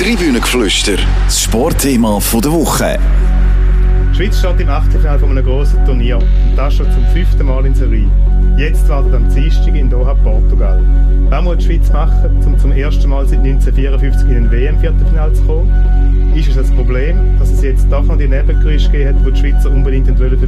[0.00, 2.98] Tribünengeflüster, das Sportthema der Woche.
[4.10, 7.66] Die Schweiz steht im Achtelfinale von einem grossen Turnier und das schon zum fünften Mal
[7.66, 8.08] in Serie.
[8.56, 10.82] Jetzt wartet am Dienstag in Doha Portugal.
[11.28, 15.42] Was muss die Schweiz machen, um zum ersten Mal seit 1954 in ein WM-Viertelfinale zu
[15.42, 16.32] kommen?
[16.34, 19.38] Ist es das Problem, dass es jetzt doch noch die Nebengeräusche gegeben hat, die die
[19.38, 20.46] Schweizer unbedingt vermeiden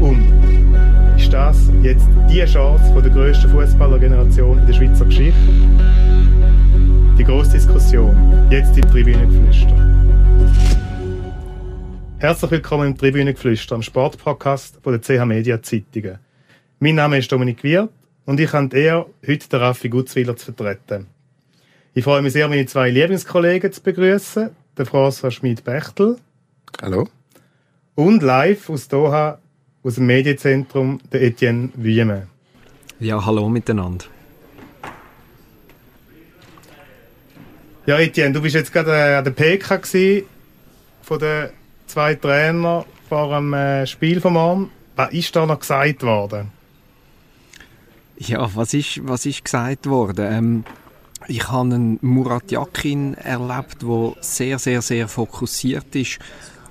[0.00, 0.02] wollen?
[0.02, 5.38] Und ist das jetzt die Chance von der grössten Fußballergeneration in der Schweizer Geschichte?
[7.16, 8.48] Die grosse Diskussion.
[8.50, 9.76] Jetzt im Tribünengeflüster.
[12.18, 16.18] Herzlich willkommen im Tribünengeflüster, am Sportpodcast von der CH Media Zeitungen.
[16.80, 17.90] Mein Name ist Dominik Wirt
[18.26, 21.06] und ich habe eher heute den Raffi Gutzwiller zu vertreten.
[21.94, 26.16] Ich freue mich sehr, meine zwei Lieblingskollegen zu begrüßen, den François Schmid-Bechtel.
[26.82, 27.06] Hallo.
[27.94, 29.38] Und live aus Doha,
[29.84, 32.26] aus dem Medienzentrum, der Etienne Wüme.
[32.98, 34.06] Ja, hallo miteinander.
[37.86, 40.24] Ja, Etienne, du bist jetzt gerade äh, an der PK
[41.02, 41.50] von den
[41.86, 44.70] zwei Trainern vor dem äh, Spiel vom Morgen.
[44.96, 46.50] Was ist da noch gesagt worden?
[48.16, 50.32] Ja, was ist, was ist gesagt worden?
[50.32, 50.64] Ähm,
[51.28, 56.20] ich habe einen Murat Yakin erlebt, der sehr, sehr, sehr fokussiert ist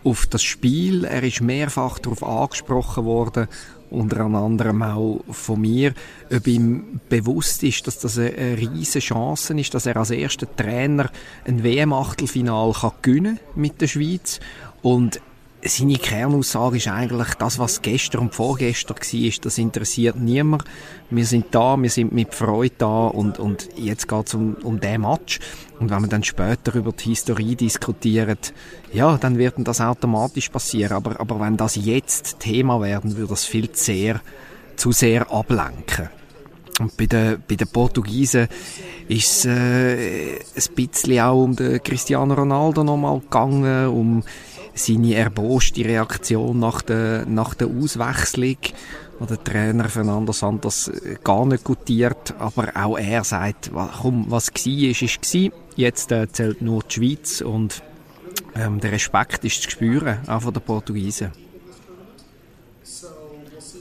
[0.03, 1.05] auf das Spiel.
[1.05, 3.47] Er ist mehrfach darauf angesprochen worden,
[3.93, 5.93] unter anderem auch von mir,
[6.31, 11.09] ob ihm bewusst ist, dass das eine, riesige Chance ist, dass er als erster Trainer
[11.45, 14.39] ein WM-Achtelfinal gewinnen kann mit der Schweiz.
[14.81, 15.21] Und
[15.65, 20.63] seine Kernaussage ist eigentlich, das, was gestern und vorgestern war, das interessiert niemand.
[21.09, 24.79] Wir sind da, wir sind mit Freude da und, und jetzt geht es um, um
[24.79, 25.39] den Match.
[25.79, 28.37] Und wenn wir dann später über die Historie diskutieren,
[28.91, 30.93] ja, dann wird das automatisch passieren.
[30.93, 34.21] Aber, aber wenn das jetzt Thema werden, würde das viel zu sehr,
[34.75, 36.09] zu sehr ablenken.
[36.79, 38.47] Und bei den, bei den Portugiesen
[39.07, 44.23] ist es äh, ein bisschen auch um den Cristiano Ronaldo nochmal gegangen, um
[44.73, 48.57] seine erboste Reaktion nach der, nach der Auswechslung,
[49.19, 54.49] wo der Trainer Fernando Santos äh, gar nicht gutiert, aber auch er sagt, komm, was
[54.49, 55.59] war, ist, ist war.
[55.75, 57.81] Jetzt äh, zählt nur die Schweiz und
[58.55, 61.31] ähm, der Respekt ist zu spüren, auch von den Portugiesen.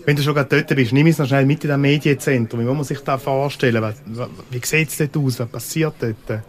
[0.04, 2.60] Wenn du schon gerade dort bist, nimm es noch schnell mit in das Medienzentrum.
[2.60, 3.94] Wie muss man sich das vorstellen?
[4.50, 5.38] Wie sieht es dort aus?
[5.38, 6.42] Was passiert dort?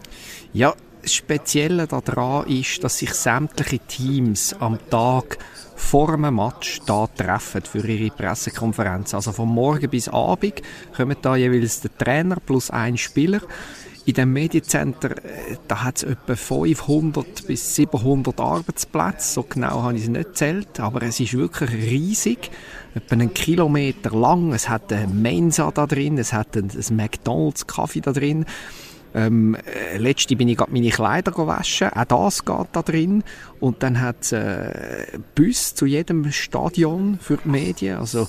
[0.52, 0.74] Ja,
[1.06, 5.38] Spezielle daran ist, dass sich sämtliche Teams am Tag
[5.76, 9.14] vor einem Match da treffen für ihre Pressekonferenz.
[9.14, 10.62] Also von morgen bis abend
[10.96, 13.40] kommen da jeweils der Trainer plus ein Spieler.
[14.06, 19.32] In dem Mediencenter, äh, da hat es etwa 500 bis 700 Arbeitsplätze.
[19.32, 22.50] So genau habe ich es nicht zählt, aber es ist wirklich riesig.
[22.94, 24.52] Etwa einen Kilometer lang.
[24.52, 28.44] Es hat eine Mensa da drin, es hat ein McDonalds Kaffee da drin.
[29.14, 31.88] Ähm, äh, letzte bin ich gerade meine Kleider waschen.
[31.90, 33.22] Auch das geht da drin.
[33.60, 37.98] Und dann hat es äh, Bus zu jedem Stadion für die Medien.
[37.98, 38.28] Also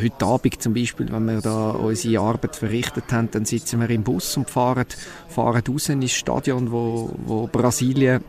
[0.00, 4.04] heute Abend zum Beispiel, wenn wir da unsere Arbeit verrichtet haben, dann sitzen wir im
[4.04, 4.86] Bus und fahren,
[5.28, 8.22] fahren raus ins Stadion, wo, wo Brasilien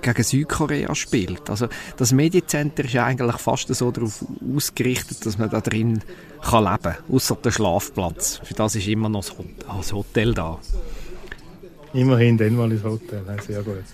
[0.00, 1.50] gegen Südkorea spielt.
[1.50, 4.24] Also das Mediencenter ist eigentlich fast so darauf
[4.54, 6.00] ausgerichtet, dass man da drin
[6.42, 8.40] kann leben kann, außer der Schlafplatz.
[8.44, 10.58] Für das ist immer noch das Hotel da.
[11.92, 13.22] Immerhin dann mal ins Hotel.
[13.46, 13.84] Sehr gut.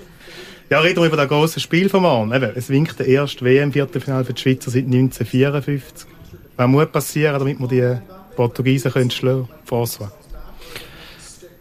[0.70, 2.32] Ja, reden wir über das große Spiel vom Abend.
[2.56, 6.08] es winkt der erste WM-Viertelfinale für die Schweizer seit 1954.
[6.56, 10.10] Was muss passieren, damit wir die Portugiesen können schlagen können?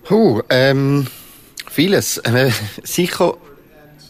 [0.10, 1.08] Huh, ähm,
[1.70, 2.18] vieles.
[2.20, 2.52] Äh,
[2.84, 3.36] sicher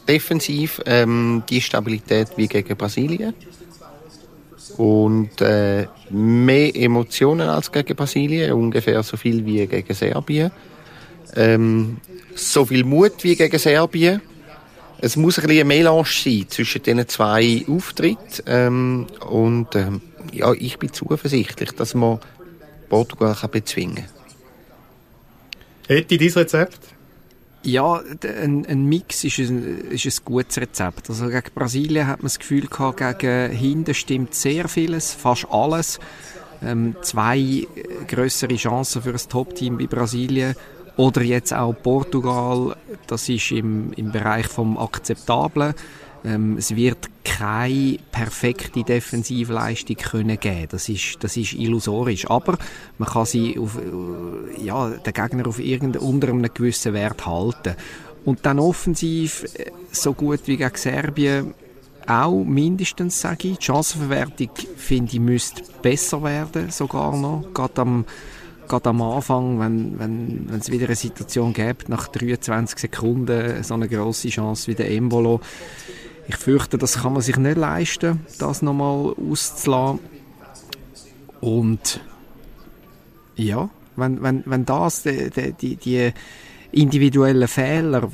[0.07, 3.33] defensiv ähm, die Stabilität wie gegen Brasilien.
[4.77, 10.51] Und äh, mehr Emotionen als gegen Brasilien, ungefähr so viel wie gegen Serbien.
[11.35, 11.97] Ähm,
[12.35, 14.21] so viel Mut wie gegen Serbien.
[14.99, 18.43] Es muss ein bisschen ein Melange sein zwischen diesen zwei Auftritten.
[18.45, 20.01] Ähm, und ähm,
[20.31, 22.19] ja, ich bin zuversichtlich, dass man
[22.89, 24.05] Portugal kann bezwingen kann.
[25.87, 26.79] Hätte dein Rezept?
[27.63, 28.01] Ja,
[28.41, 31.09] ein, ein Mix ist ein, ist ein gutes Rezept.
[31.09, 35.99] Also gegen Brasilien hat man das Gefühl gehabt, gegen hinten stimmt sehr vieles, fast alles.
[36.61, 37.67] Ähm, zwei
[38.07, 40.55] größere Chancen für das Top-Team bei Brasilien
[40.97, 42.75] oder jetzt auch Portugal,
[43.07, 45.73] das ist im, im Bereich vom Akzeptablen.
[46.25, 50.67] Ähm, es wird keine perfekte Defensivleistung können geben.
[50.69, 52.29] Das ist, das ist illusorisch.
[52.29, 52.57] Aber
[52.97, 57.75] man kann sie auf, äh, ja, den Gegner auf irgendeinem, unter einem gewissen Wert halten.
[58.23, 61.53] Und dann offensiv, äh, so gut wie gegen Serbien,
[62.07, 63.57] auch mindestens, sage ich.
[63.57, 67.45] Die Chancenverwertung, finde ich, müsste besser werden, sogar noch.
[67.53, 68.05] Gerade am
[68.67, 73.73] gerade am Anfang, wenn, wenn, wenn es wieder eine Situation gibt, nach 23 Sekunden so
[73.73, 75.41] eine grosse Chance wie der Embolo.
[76.27, 79.99] Ich fürchte, das kann man sich nicht leisten, das nochmal auszulassen.
[81.41, 81.99] Und
[83.35, 86.13] ja, wenn, wenn, wenn das die, die, die
[86.71, 88.09] individuellen Fehler,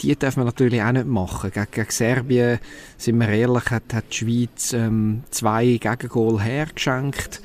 [0.00, 1.50] die dürfen wir natürlich auch nicht machen.
[1.52, 2.58] Gegen, gegen Serbien,
[2.96, 7.40] sind wir ehrlich, hat, hat die Schweiz ähm, zwei Gegengol hergeschenkt.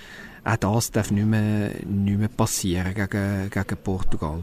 [0.47, 4.41] Auch das darf nicht mehr, nicht mehr passieren gegen, gegen Portugal.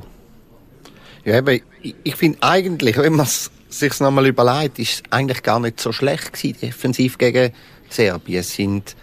[1.25, 1.65] Ja, aber ich,
[2.03, 5.93] ich finde eigentlich, wenn man es sich nochmal überlegt, ist es eigentlich gar nicht so
[5.93, 7.53] schlecht gewesen, defensiv gegen
[7.89, 8.41] Serbien.
[8.41, 8.95] Es sind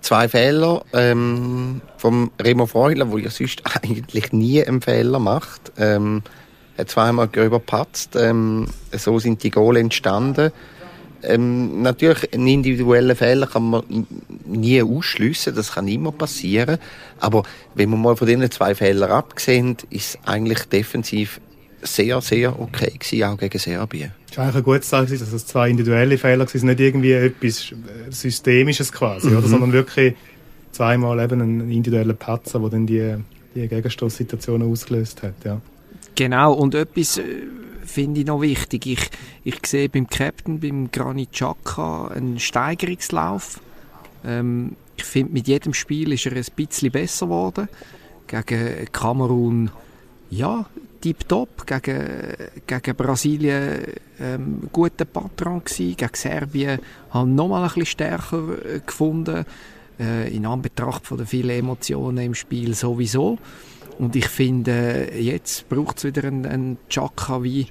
[0.00, 5.70] zwei Fehler ähm, vom Remo Freuler, wo ja sonst eigentlich nie einen Fehler macht.
[5.78, 6.24] Ähm,
[6.76, 8.16] hat zweimal gröber gepatzt.
[8.16, 10.50] Ähm, so sind die Goal entstanden.
[11.24, 14.06] Ähm, natürlich, einen individuellen Fehler kann man
[14.44, 16.78] nie ausschliessen, das kann immer passieren.
[17.20, 21.40] Aber wenn man mal von diesen zwei Fehlern abgesehen, ist eigentlich defensiv
[21.82, 24.12] sehr, sehr okay gewesen, auch gegen Serbien.
[24.30, 27.72] Es war eigentlich ein gutes Zeichen, dass es zwei individuelle Fehler waren, nicht irgendwie etwas
[28.10, 29.38] Systemisches quasi, mhm.
[29.38, 29.48] oder?
[29.48, 30.14] sondern wirklich
[30.70, 33.16] zweimal eben einen individuellen Patzer, der dann die,
[33.54, 35.34] die Gegenstoßsituation ausgelöst hat.
[35.44, 35.60] Ja.
[36.14, 37.22] Genau, und etwas äh,
[37.92, 38.86] finde ich noch wichtig.
[38.86, 39.10] Ich,
[39.44, 43.60] ich sehe beim Captain, beim Granit Xhaka, einen Steigerungslauf.
[44.24, 47.68] Ähm, ich finde, mit jedem Spiel ist er ein bisschen besser geworden.
[48.26, 49.70] Gegen Kamerun,
[50.30, 50.66] ja,
[51.00, 51.66] tipptopp.
[51.66, 52.34] Gegen,
[52.66, 53.84] gegen Brasilien
[54.20, 55.96] ähm, guter Patron gewesen.
[55.96, 56.78] Gegen Serbien
[57.10, 59.44] haben noch mal ein bisschen stärker äh, gefunden.
[60.00, 63.38] Äh, in Anbetracht von den vielen Emotionen im Spiel sowieso.
[63.98, 67.66] Und ich finde, jetzt braucht es wieder einen, einen Chaka wie,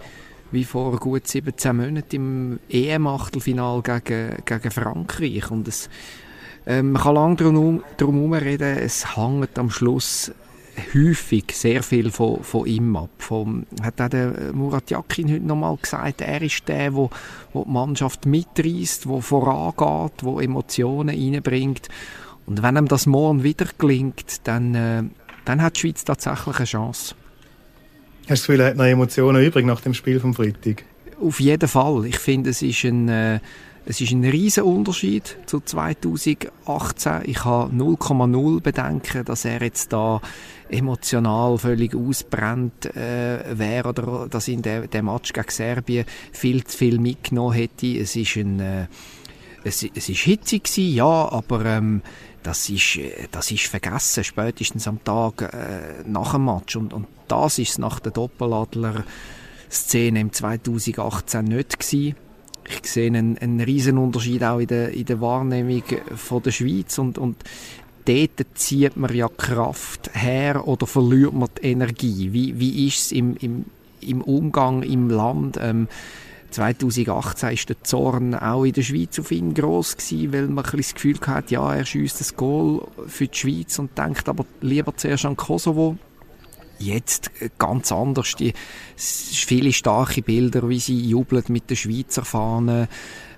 [0.52, 5.52] wie vor gut 17 Monaten im EM-Achtelfinal gegen, gegen Frankreich.
[5.52, 5.90] Und es,
[6.66, 10.32] ähm, man kann lange darum, darum reden, es hängt am Schluss
[10.94, 13.10] häufig sehr viel von, von ihm ab.
[13.18, 17.10] Vom, hat auch der Murat Yakin heute nochmal gesagt, er ist der, der,
[17.54, 21.88] der die Mannschaft mitreißt, der vorangeht, der Emotionen reinbringt.
[22.46, 25.04] Und wenn ihm das morgen wieder gelingt, dann, äh,
[25.46, 27.16] dann hat die Schweiz tatsächlich eine Chance.
[28.22, 30.84] Hast du das Gefühl, er hat noch Emotionen übrig nach dem Spiel vom Freitag?
[31.20, 32.06] Auf jeden Fall.
[32.06, 33.40] Ich finde, es ist ein, äh,
[33.86, 37.22] es ist ein riesen Unterschied zu 2018.
[37.26, 40.22] Ich habe 0,0 Bedenken, dass er jetzt da
[40.70, 46.78] emotional völlig ausbrennt äh, wäre oder dass in der, der Match gegen Serbien viel zu
[46.78, 47.88] viel mitgenommen hätte.
[47.98, 48.88] Es ist ein äh,
[49.64, 52.02] es, es ist hitzig gewesen, ja, aber ähm,
[52.44, 56.76] das ist, äh, das ist vergessen, spätestens am Tag äh, nach dem Match.
[56.76, 62.16] Und, und das ist nach der Doppeladler-Szene im 2018 nicht gewesen.
[62.68, 65.84] Ich sehe einen, einen riesen Unterschied auch in der, in der Wahrnehmung
[66.16, 67.44] von der Schweiz und, und
[68.06, 72.32] dort zieht man ja Kraft her oder verliert man die Energie.
[72.32, 73.66] Wie, wie ist es im, im,
[74.02, 75.60] im Umgang im Land?
[75.62, 75.88] Ähm,
[76.52, 80.78] 2018 ist der Zorn auch in der Schweiz auf ihn gross gewesen, weil man ein
[80.78, 84.96] das Gefühl hatte, ja, er schießt das Goal für die Schweiz und denkt aber lieber
[84.96, 85.98] zuerst an Kosovo.
[86.80, 88.36] Jetzt äh, ganz anders.
[88.36, 88.54] Die,
[88.96, 92.88] viele starke Bilder, wie sie jubelt mit der Schweizer Fahne.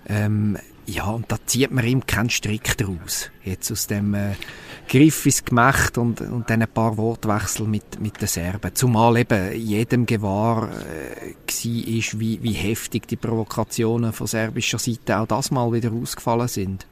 [0.07, 3.29] Ähm, ja, und da zieht man ihm keinen Strick draus.
[3.43, 4.33] Jetzt aus dem äh,
[4.87, 8.75] Griff Gemacht und, und dann ein paar Wortwechsel mit, mit den Serben.
[8.75, 15.27] Zumal eben jedem gewahr äh, war, wie, wie heftig die Provokationen von serbischer Seite auch
[15.27, 16.85] das mal wieder ausgefallen sind.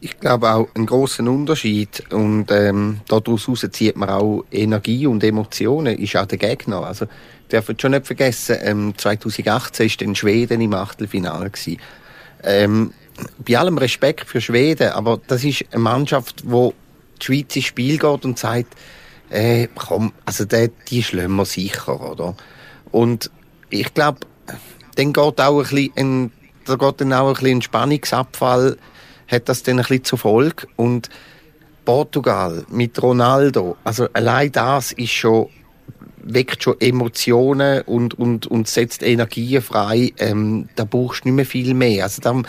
[0.00, 5.96] Ich glaube auch einen großen Unterschied und ähm, daraus zieht man auch Energie und Emotionen,
[5.96, 6.84] ist auch der Gegner.
[6.84, 7.06] Also
[7.50, 11.50] dürfen schon nicht vergessen, ähm, 2018 ist dann Schweden im Achtelfinale.
[12.42, 12.92] Ähm,
[13.38, 16.74] bei allem Respekt für Schweden, aber das ist eine Mannschaft, wo
[17.20, 18.74] die Schweiz ins Spiel geht und sagt,
[19.30, 22.36] äh, komm, also die, die schlagen wir sicher, oder?
[22.90, 23.30] Und
[23.70, 24.20] ich glaube,
[24.96, 26.32] dann geht auch ein bisschen, ein,
[26.64, 28.76] da geht dann auch ein bisschen ein Spannungsabfall,
[29.28, 31.08] hat das dann ein bisschen zur Folge und
[31.84, 35.48] Portugal mit Ronaldo, also allein das ist schon
[36.26, 40.12] weckt schon Emotionen und, und, und setzt Energien frei.
[40.18, 42.04] Ähm, da brauchst du nicht mehr viel mehr.
[42.04, 42.46] Also dann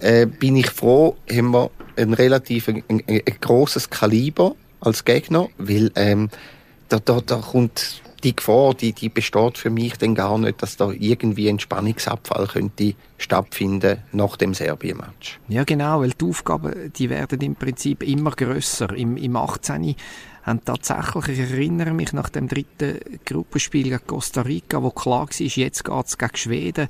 [0.00, 5.48] äh, bin ich froh, haben wir ein relativ ein, ein, ein grosses Kaliber als Gegner,
[5.58, 6.28] weil ähm,
[6.88, 10.76] da, da, da kommt die Gefahr, die, die besteht für mich dann gar nicht, dass
[10.76, 15.38] da irgendwie ein Spannungsabfall könnte stattfinden nach dem Serbien-Match.
[15.48, 18.92] Ja, genau, weil die Aufgaben, die werden im Prinzip immer grösser.
[18.94, 19.94] Im, im 18
[20.48, 25.40] haben tatsächlich, ich erinnere mich nach dem dritten Gruppenspiel gegen Costa Rica, wo klar war,
[25.40, 26.88] jetzt geht es gegen Schweden,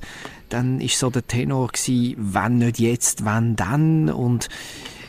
[0.49, 4.49] dann ist so der Tenor gewesen, wenn nicht jetzt, wenn dann und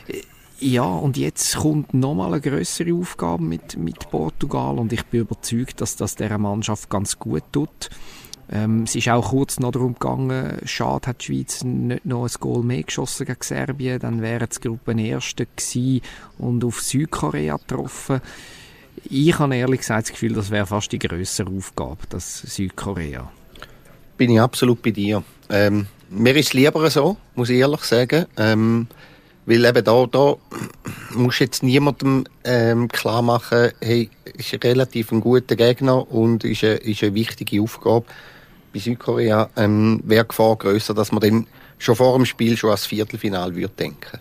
[0.07, 0.21] äh,
[0.59, 5.81] ja, und jetzt kommt nochmal eine größere Aufgabe mit, mit Portugal und ich bin überzeugt,
[5.81, 7.89] dass das dieser Mannschaft ganz gut tut.
[8.51, 12.31] Ähm, es ist auch kurz noch darum gegangen, schade hat die Schweiz nicht noch ein
[12.39, 16.01] Goal mehr geschossen gegen Serbien, dann wären die Gruppenerste gewesen
[16.37, 18.19] und auf Südkorea getroffen.
[19.09, 23.31] Ich habe ehrlich gesagt das Gefühl, das wäre fast die größere Aufgabe, das Südkorea.
[24.17, 25.23] Bin ich absolut bei dir.
[25.49, 28.25] Ähm, mir ist es lieber so, muss ich ehrlich sagen.
[28.37, 28.87] Ähm,
[29.45, 30.35] weil eben da, da
[31.15, 37.03] muss jetzt niemandem ähm, klar machen, hey, ist relativ guter Gegner und ist eine, ist
[37.03, 38.05] eine wichtige Aufgabe.
[38.73, 41.47] Bei Südkorea ähm, wäre die Gefahr grösser, dass man dann
[41.77, 44.19] schon vor dem Spiel schon als Viertelfinal würde denken.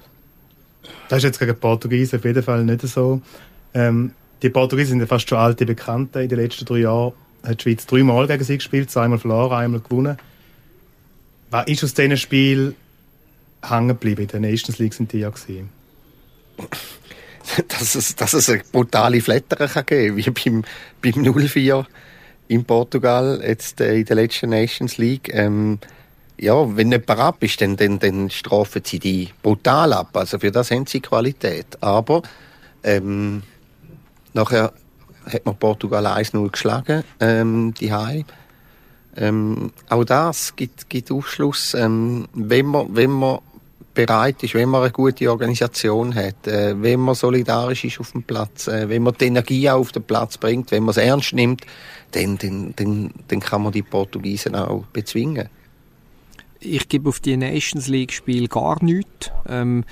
[1.08, 3.20] Das ist jetzt gegen die Portugiesen auf jeden Fall nicht so.
[3.74, 6.22] Ähm, die Portugiesen sind ja fast schon alte Bekannte.
[6.22, 9.80] In den letzten drei Jahren hat die Schweiz dreimal gegen sie gespielt, zweimal verloren, einmal
[9.80, 10.16] gewonnen.
[11.50, 12.74] Was ist aus diesen Spielen
[13.62, 14.22] hängen geblieben?
[14.22, 15.68] In der Nations League sind die ja gesehen.
[17.68, 20.64] dass es, dass es eine brutale Flatter kann geben wie beim,
[21.02, 21.84] beim 0-4
[22.50, 25.32] in Portugal, jetzt äh, in der letzten Nations League.
[25.32, 25.78] Ähm,
[26.36, 30.16] ja, wenn nicht ab ist, dann, dann, dann strafen sie die brutal ab.
[30.16, 31.80] Also für das haben sie Qualität.
[31.80, 32.22] Aber
[32.82, 33.44] ähm,
[34.32, 34.72] nachher
[35.26, 38.24] hat man Portugal 1-0 geschlagen, ähm, die Heim.
[39.16, 43.38] Ähm, auch das gibt, gibt Aufschluss, ähm, wenn man, wenn man
[43.94, 48.22] bereit ist, wenn man eine gute Organisation hat, äh, wenn man solidarisch ist auf dem
[48.22, 51.66] Platz, äh, wenn man die Energie auf den Platz bringt, wenn man es ernst nimmt,
[52.12, 55.48] dann, dann, dann, dann kann man die Portugiesen auch bezwingen.
[56.60, 59.30] Ich gebe auf die Nations League Spiel gar nichts.
[59.48, 59.84] Ähm,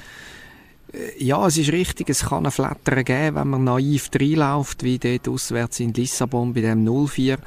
[0.92, 4.98] äh, ja, es ist richtig, es kann ein Flattern geben, wenn man naiv reinläuft, wie
[4.98, 7.38] dort auswärts in Lissabon bei dem 0-4.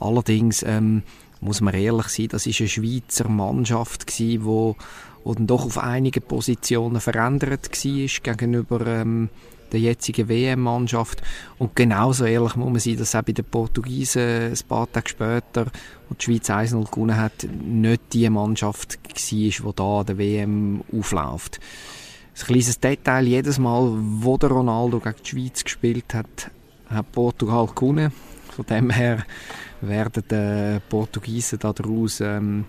[0.00, 1.02] Allerdings ähm,
[1.40, 4.76] muss man ehrlich sein, das ist eine Schweizer Mannschaft gewesen, wo,
[5.24, 9.28] wo doch auf einige Positionen verändert war gegenüber ähm,
[9.72, 11.22] der jetzigen WM-Mannschaft.
[11.58, 15.66] Und genauso ehrlich muss man sein, dass auch bei den Portugiesen ein paar Tage später,
[16.08, 20.84] wo die Schweiz 1-0 gewonnen hat, nicht die Mannschaft war, die da an der WM
[20.92, 21.60] aufläuft.
[22.38, 26.50] Ein kleines Detail, jedes Mal, wo der Ronaldo gegen die Schweiz gespielt hat,
[26.88, 28.12] hat Portugal gewonnen.
[28.50, 29.24] Von dem her
[29.80, 32.64] werden die Portugiesen daraus ähm,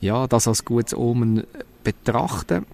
[0.00, 1.44] ja, das als gutes Omen
[1.84, 2.66] betrachten.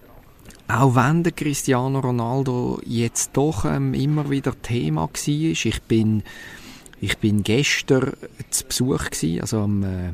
[0.68, 6.25] Auch wenn der Cristiano Ronaldo jetzt doch ähm, immer wieder Thema war, ich bin,
[7.00, 8.14] ich bin gestern
[8.50, 10.11] zu Besuch gewesen, also am, äh,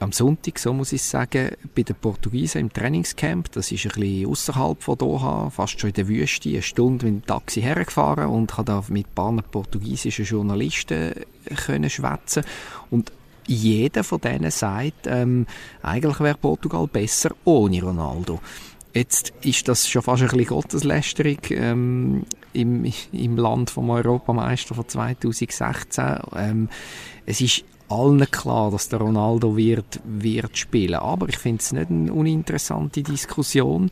[0.00, 3.50] am Sonntag, so muss ich sagen, bei den Portugiesen im Trainingscamp.
[3.52, 7.14] Das ist ein bisschen außerhalb von Doha, fast schon in der Wüste, eine Stunde mit
[7.14, 12.44] dem Taxi hergefahren und habe da mit ein paar portugiesischen Journalisten äh, können schwätzen
[12.90, 13.10] und
[13.46, 15.46] jeder von denen sagt, ähm,
[15.82, 18.40] eigentlich wäre Portugal besser ohne Ronaldo.
[18.94, 22.22] Jetzt ist das schon fast ein bisschen Gotteslästerung ähm,
[22.52, 26.04] im, im Land vom Europameister von 2016.
[26.36, 26.68] Ähm,
[27.26, 30.94] es ist allen klar, dass der Ronaldo wird, wird spielen.
[30.94, 33.90] Aber ich finde es nicht eine uninteressante Diskussion.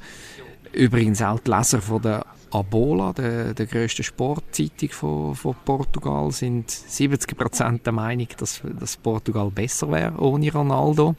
[0.73, 6.71] Übrigens auch die Leser von der Abola, der, der grössten Sportzeitung von, von Portugal, sind
[6.71, 11.17] 70% der Meinung, dass, dass Portugal besser wäre ohne Ronaldo.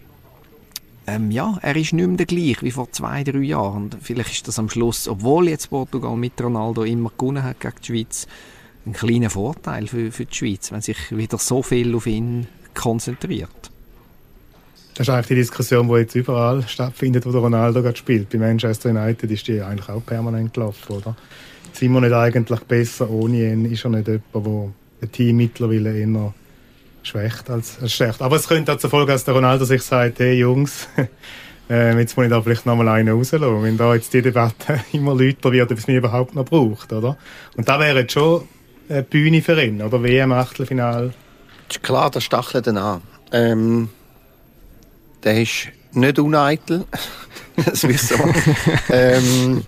[1.06, 3.84] Ähm, ja, er ist nicht mehr der gleiche wie vor zwei, drei Jahren.
[3.84, 7.76] Und vielleicht ist das am Schluss, obwohl jetzt Portugal mit Ronaldo immer gewonnen hat gegen
[7.82, 8.28] die Schweiz,
[8.86, 13.72] ein kleiner Vorteil für, für die Schweiz, wenn sich wieder so viel auf ihn konzentriert.
[14.96, 18.30] Das ist eigentlich die Diskussion, die jetzt überall stattfindet, wo der Ronaldo gerade spielt.
[18.30, 21.16] Bei Manchester United ist die eigentlich auch permanent gelaufen, oder?
[21.74, 23.66] Sind wir nicht eigentlich besser ohne ihn?
[23.66, 26.34] Ist er nicht jemand, der ein Team mittlerweile eher
[27.04, 28.22] schwächt als, stärkt?
[28.22, 30.88] Aber es könnte dazu folgen, dass der Ronaldo sich sagt, hey Jungs,
[31.70, 35.14] äh, jetzt muss ich da vielleicht nochmal einen rauslassen, wenn da jetzt die Debatte immer
[35.14, 37.18] lauter wird, ob es mich überhaupt noch braucht, oder?
[37.56, 38.48] Und da wäre jetzt schon
[38.90, 40.02] eine Bühne für ihn, oder?
[40.02, 41.14] WM-Achtelfinal.
[41.70, 43.02] Ist klar, der stachelt dann an.
[43.32, 43.90] Ähm
[45.24, 46.86] der ist nicht uneitel.
[47.66, 48.96] das wissen wir.
[48.96, 49.64] ähm,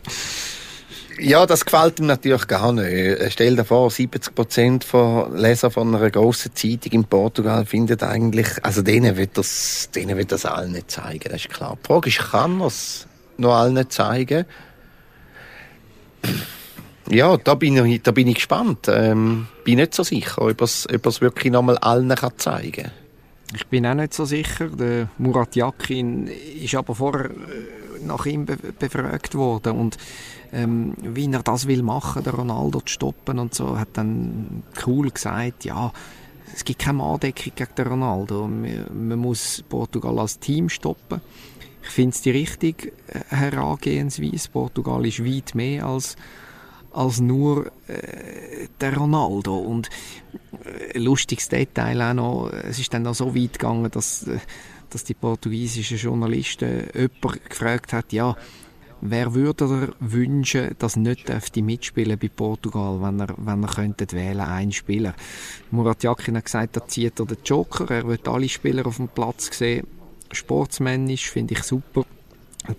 [1.20, 3.32] ja, das gefällt ihm natürlich gar nicht.
[3.32, 8.48] Stell dir vor, 70 Prozent von Leser von einer grossen Zeitung in Portugal finden eigentlich,
[8.64, 11.78] also denen wird das, denen wird das allen nicht zeigen, das ist klar.
[11.84, 13.08] Die Frage ist, kann er es
[13.38, 14.46] noch allen nicht zeigen?
[17.10, 18.88] Ja, da bin ich, da bin ich gespannt.
[18.88, 22.92] Ähm, bin nicht so sicher, ob er es wirklich noch mal allen kann zeigen kann.
[23.56, 24.70] Ich bin auch nicht so sicher.
[24.70, 29.98] Der Murat Yakin ist aber vorher äh, nach ihm be befragt worden und
[30.56, 35.12] ähm, wie er das will machen, der Ronaldo zu stoppen und so, hat dann cool
[35.12, 35.92] gesagt, ja,
[36.54, 38.48] es gibt keine Andeckung gegen den Ronaldo.
[38.48, 41.20] Man muss Portugal als Team stoppen.
[41.84, 44.50] Ich finde es die richtige äh, Herangehensweise.
[44.50, 46.16] Portugal ist weit mehr als
[46.96, 49.58] als nur äh, der Ronaldo.
[49.58, 49.90] Und
[50.64, 54.40] äh, lustiges Detail auch noch, es ist dann auch so weit gegangen, dass, äh,
[54.90, 58.36] dass die portugiesischen Journalisten jemand gefragt hat, ja,
[59.02, 64.12] wer würde er wünschen, dass nicht dürfte mitspielen bei Portugal, wenn er, wenn er könnte
[64.12, 65.14] wählen, einen Spieler.
[65.72, 69.08] Murat Yakin hat gesagt, da zieht er den Joker, er wird alle Spieler auf dem
[69.08, 69.88] Platz sehen.
[70.32, 72.06] Sportsmännisch finde ich super.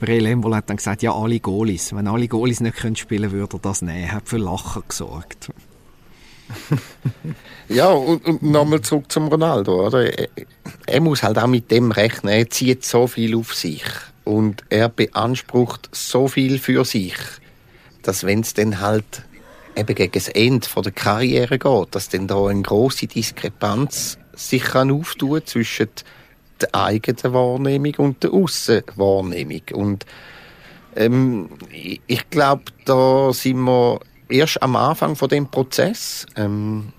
[0.01, 1.95] Brel Embol hat dann gesagt, ja, alle Goalies.
[1.95, 4.11] Wenn alle Goalies nicht können spielen würde er das nehmen.
[4.11, 5.51] Hat für Lachen gesorgt.
[7.69, 9.87] ja, und, und nochmal zurück zum Ronaldo.
[9.87, 10.19] Oder?
[10.19, 10.29] Er,
[10.87, 12.33] er, muss halt auch mit dem rechnen.
[12.33, 13.85] Er zieht so viel auf sich.
[14.27, 17.15] Und er beansprucht so viel für sich,
[18.03, 19.23] dass wenn es dann halt
[19.77, 24.91] eben gegen das Ende der Karriere geht, dass dann da eine große Diskrepanz sich kann
[24.91, 25.89] auftun zwischen
[26.61, 29.63] der eigenen Wahrnehmung und der Aussenwahrnehmung.
[29.75, 30.07] Und
[30.97, 36.27] ähm, ich, glaube, da sind wir erst am Anfang von dem Prozess.
[36.35, 36.93] Ähm,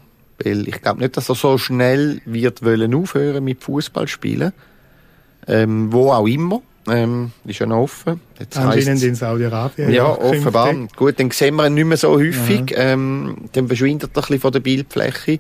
[0.44, 4.54] weil ich glaube nicht, dass er so schnell wird wollen aufhören mit Fußballspielen,
[5.48, 6.62] ähm, wo auch immer.
[6.90, 8.22] Ähm, ist ja noch offen.
[8.40, 9.92] Jetzt Anscheinend in Saudi-Arabien.
[9.92, 10.74] Ja, offenbar.
[10.96, 12.74] Gut, dann sehen wir ihn nicht mehr so häufig.
[12.76, 15.40] Ähm, dann verschwindet er ein bisschen von der Bildfläche.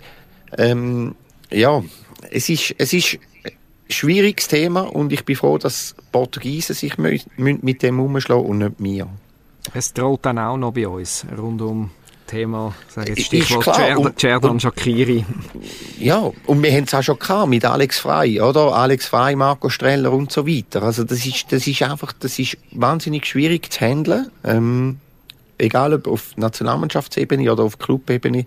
[0.58, 1.16] Ähm,
[1.50, 1.82] ja,
[2.30, 3.20] es ist, es ist
[3.90, 9.08] schwieriges Thema und ich bin froh, dass Portugiesen sich mit dem umschlagen und nicht mir.
[9.74, 11.92] Es droht dann auch noch bei uns rund um
[12.28, 15.26] Thema, sage jetzt Stichwort Cerdan Shakiri.
[16.00, 18.74] Ja, und wir haben es auch schon gehabt mit Alex Frey, oder?
[18.76, 20.84] Alex Frey, Marco Streller und so weiter.
[20.84, 24.30] Also das ist, das ist einfach, das ist wahnsinnig schwierig zu handeln.
[24.44, 25.00] Ähm,
[25.58, 28.46] egal ob auf Nationalmannschaftsebene oder auf Clubebene.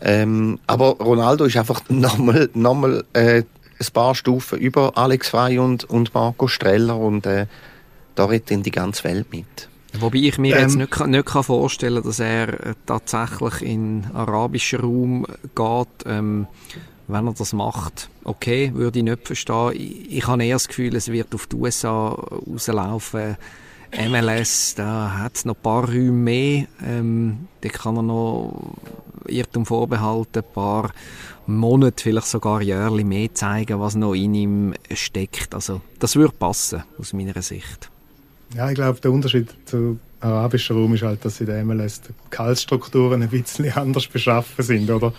[0.00, 3.42] Ähm, aber Ronaldo ist einfach nochmal, nochmal, äh,
[3.80, 7.46] ein paar Stufen über Alex Frey und, und Marco Streller und äh,
[8.14, 9.67] da redet dann die ganze Welt mit.
[9.94, 14.06] Wobei ich mir ähm, jetzt nicht, nicht kann vorstellen kann, dass er äh, tatsächlich in
[14.12, 16.46] arabischen Raum geht, ähm,
[17.06, 18.10] wenn er das macht.
[18.24, 19.72] Okay, würde ich nicht verstehen.
[19.72, 23.36] Ich, ich habe eher das Gefühl, es wird auf die USA rauslaufen.
[23.96, 26.66] MLS, da hat es noch ein paar Räume mehr.
[26.84, 28.74] Ähm, da kann er noch
[29.26, 30.92] Irrtum vorbehalten, ein paar
[31.46, 35.54] Monate, vielleicht sogar jährlich mehr zeigen, was noch in ihm steckt.
[35.54, 37.90] Also das würde passen, aus meiner Sicht.
[38.54, 42.12] Ja, ich glaube, der Unterschied zu arabischen Raum ist halt, dass in der MLS die
[42.30, 45.12] Gehaltsstrukturen ein bisschen anders beschaffen sind, oder?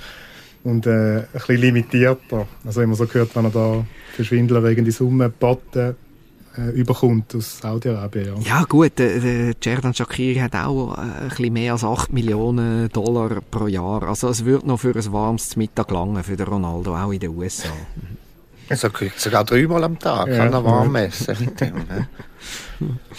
[0.63, 2.47] Und äh, ein bisschen limitierter.
[2.65, 5.95] Also wenn man so gehört, wenn er da für Schwindler wegen die Summe boten
[6.57, 8.41] äh, überkommt aus Saudi-Arabien.
[8.41, 8.59] Ja.
[8.59, 12.89] ja gut, der, der Cerdan Shakiri hat auch äh, ein bisschen mehr als 8 Millionen
[12.89, 14.03] Dollar pro Jahr.
[14.03, 17.37] Also es wird noch für ein warmes Mittag langen für den Ronaldo, auch in den
[17.37, 17.69] USA.
[18.67, 21.51] Also kriegt sogar dreimal am Tag, ja, kann er warm essen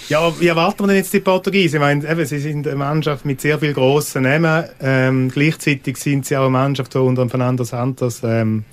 [0.09, 1.77] Ja, wie erwarten wir denn jetzt die Portugiesen?
[1.77, 4.64] Ich meine, eben, sie sind eine Mannschaft mit sehr vielen grossen Namen.
[4.81, 8.64] Ähm, gleichzeitig sind sie auch eine Mannschaft, die unter Fernando Santos ähm,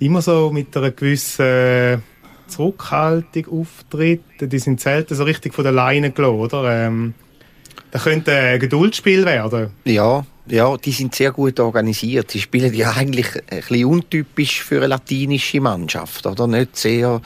[0.00, 2.02] immer so mit einer gewissen
[2.48, 4.22] Zurückhaltung auftritt.
[4.40, 6.86] Die sind selten so richtig von der Leine gelassen, oder?
[6.86, 7.14] Ähm,
[7.90, 9.70] das könnte ein Geduldsspiel werden.
[9.84, 12.30] Ja, ja, die sind sehr gut organisiert.
[12.30, 16.46] Sie spielen ja eigentlich ein bisschen untypisch für eine latinische Mannschaft, oder?
[16.46, 17.20] Nicht sehr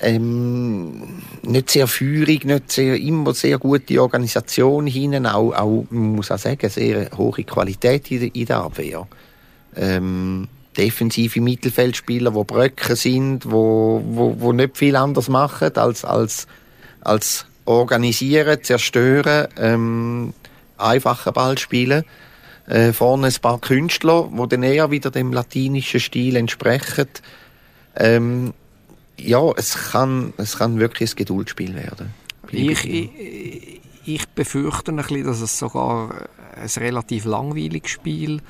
[0.00, 6.38] ähm, nicht sehr führig, nicht sehr, immer sehr gute Organisation hinten, auch, auch, muss auch
[6.38, 9.06] sagen, sehr hohe Qualität in, in der Abwehr.
[9.76, 16.46] Ähm, defensive Mittelfeldspieler, wo Bröcke sind, wo, wo, wo nicht viel anders machen als, als,
[17.00, 20.34] als organisieren, zerstören, ähm,
[20.76, 22.04] einfachen Ball spielen.
[22.66, 27.08] Äh, vorne ein paar Künstler, die dann eher wieder dem latinischen Stil entsprechen.
[27.96, 28.54] Ähm,
[29.18, 32.14] ja, es kann, es kann wirklich ein Geduldsspiel werden.
[32.50, 38.40] Ich, ich, ich, befürchte ein bisschen, dass es sogar ein relativ langweiliges Spiel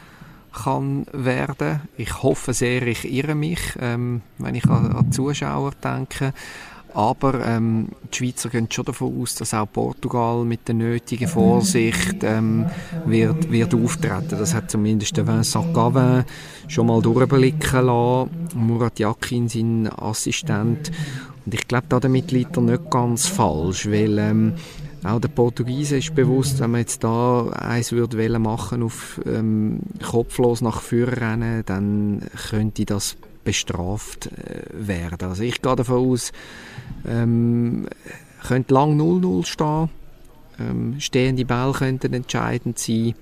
[0.53, 1.81] kann werden.
[1.97, 6.33] Ich hoffe sehr, ich irre mich, ähm, wenn ich an, an Zuschauer denke.
[6.95, 12.23] Aber ähm, die Schweizer gehen schon davon aus, dass auch Portugal mit der nötigen Vorsicht
[12.23, 12.67] ähm,
[13.05, 14.39] wird, wird auftreten.
[14.39, 16.25] Das hat zumindest Vincent Gavin
[16.69, 18.31] schon mal durchblicken lassen.
[18.55, 20.93] Murat Yakin, sein Assistent.
[21.45, 24.55] Und ich glaube, damit liegt er nicht ganz falsch, weil ähm,
[25.05, 30.63] auch der Portugiese ist bewusst, wenn man jetzt da eins würde machen auf ähm, kopflos
[30.63, 35.29] nach vorne rennen, dann könnte das bestraft äh, werden.
[35.29, 36.33] Also ich gehe davon aus,
[37.07, 37.89] ähm,
[38.47, 39.91] könnte lang 0-0 stehen.
[40.59, 43.15] Ähm, stehende Bälle könnten entscheidend sein.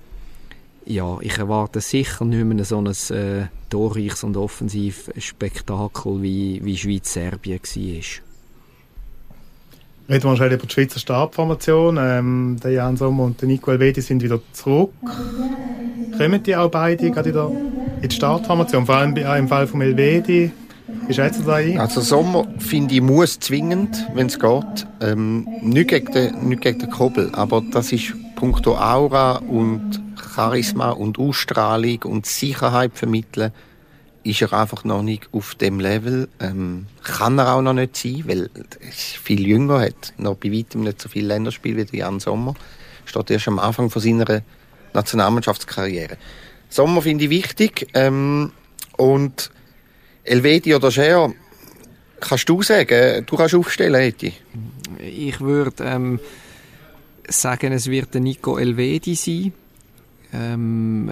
[0.85, 6.77] Ja, ich erwarte sicher nicht mehr so ein äh, torreiches und offensives Spektakel wie, wie
[6.77, 8.32] Schweiz-Serbien war.
[10.09, 11.97] Reden wir schnell über die Schweizer Startformation.
[11.99, 14.91] Ähm, der Jan Sommer und der Nico Elvedi sind wieder zurück.
[16.17, 17.29] Kommen die auch beide gerade
[18.01, 18.85] in die Startformation?
[18.85, 20.51] Vor allem im Fall von Elvedi.
[21.07, 21.79] Wie schätzt du da ein?
[21.79, 24.87] Also Sommer, finde ich, muss zwingend, wenn es geht.
[25.01, 30.01] Ähm, nicht, gegen den, nicht gegen den Kobel, aber das ist punkto Aura und
[30.35, 33.51] Charisma und Ausstrahlung und Sicherheit vermitteln,
[34.23, 36.29] ist er einfach noch nicht auf dem Level.
[36.39, 40.81] Ähm, kann er auch noch nicht sein, weil er viel jünger, hat noch bei weitem
[40.81, 42.53] nicht so viele Länderspiele wie Jan Sommer.
[43.05, 44.41] Steht erst am Anfang von seiner
[44.93, 46.17] Nationalmannschaftskarriere.
[46.69, 47.87] Sommer finde ich wichtig.
[47.93, 48.51] Ähm,
[48.97, 49.51] und
[50.23, 51.33] Elvedi oder Scher,
[52.19, 54.33] kannst du sagen, du kannst aufstellen, Eti?
[54.99, 56.19] Ich würde ähm,
[57.27, 59.53] sagen, es wird Nico Elvedi sein.
[60.31, 61.11] Ähm,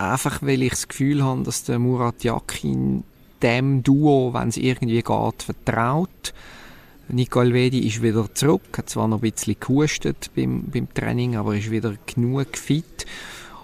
[0.00, 3.04] einfach weil ich das Gefühl habe, dass der Murat Yakin
[3.42, 6.34] dem Duo, wenn es irgendwie geht, vertraut.
[7.08, 11.56] Nico Elvedi ist wieder zurück, hat zwar noch ein bisschen gehustet beim, beim Training, aber
[11.56, 13.06] ist wieder genug fit.